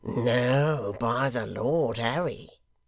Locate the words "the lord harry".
1.29-2.49